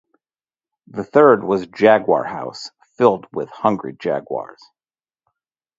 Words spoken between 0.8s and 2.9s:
The third was Jaguar House,